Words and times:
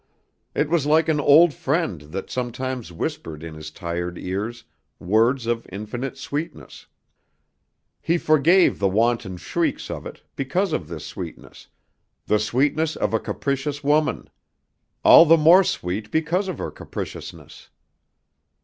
It 0.55 0.67
was 0.67 0.87
like 0.87 1.07
an 1.09 1.19
old 1.19 1.53
friend 1.53 2.01
that 2.01 2.31
sometimes 2.31 2.91
whispered 2.91 3.43
in 3.43 3.53
his 3.53 3.69
tired 3.69 4.17
ears 4.17 4.63
words 4.97 5.45
of 5.45 5.67
infinite 5.71 6.17
sweetness. 6.17 6.87
He 8.01 8.17
forgave 8.17 8.79
the 8.79 8.87
wanton 8.89 9.37
shrieks 9.37 9.91
of 9.91 10.07
it 10.07 10.23
because 10.35 10.73
of 10.73 10.87
this 10.87 11.05
sweetness, 11.05 11.67
the 12.25 12.39
sweetness 12.39 12.95
of 12.95 13.13
a 13.13 13.19
capricious 13.19 13.83
woman, 13.83 14.31
all 15.03 15.23
the 15.23 15.37
more 15.37 15.63
sweet 15.63 16.09
because 16.09 16.47
of 16.47 16.57
her 16.57 16.71
capriciousness. 16.71 17.69